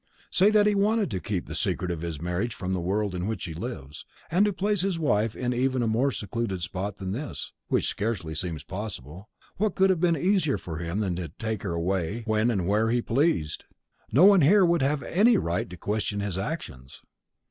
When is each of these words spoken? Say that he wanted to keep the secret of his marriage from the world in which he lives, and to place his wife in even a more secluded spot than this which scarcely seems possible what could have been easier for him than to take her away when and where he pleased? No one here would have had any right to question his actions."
Say 0.31 0.49
that 0.49 0.65
he 0.65 0.73
wanted 0.73 1.11
to 1.11 1.19
keep 1.19 1.45
the 1.45 1.53
secret 1.53 1.91
of 1.91 2.01
his 2.01 2.19
marriage 2.19 2.55
from 2.55 2.73
the 2.73 2.79
world 2.79 3.13
in 3.13 3.27
which 3.27 3.43
he 3.43 3.53
lives, 3.53 4.03
and 4.31 4.43
to 4.47 4.51
place 4.51 4.81
his 4.81 4.97
wife 4.97 5.35
in 5.35 5.53
even 5.53 5.83
a 5.83 5.87
more 5.87 6.11
secluded 6.11 6.63
spot 6.63 6.97
than 6.97 7.11
this 7.11 7.53
which 7.67 7.85
scarcely 7.85 8.33
seems 8.33 8.63
possible 8.63 9.29
what 9.57 9.75
could 9.75 9.91
have 9.91 9.99
been 10.01 10.17
easier 10.17 10.57
for 10.57 10.79
him 10.79 11.01
than 11.01 11.15
to 11.17 11.29
take 11.37 11.61
her 11.61 11.73
away 11.73 12.23
when 12.25 12.49
and 12.49 12.65
where 12.67 12.89
he 12.89 12.99
pleased? 13.03 13.65
No 14.11 14.25
one 14.25 14.41
here 14.41 14.65
would 14.65 14.81
have 14.81 15.01
had 15.01 15.11
any 15.13 15.37
right 15.37 15.69
to 15.69 15.77
question 15.77 16.19
his 16.19 16.35
actions." 16.35 17.03